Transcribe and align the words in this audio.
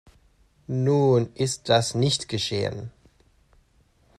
Nun 0.67 1.31
ist 1.35 1.69
das 1.69 1.93
nicht 1.93 2.27
geschehen. 2.27 2.91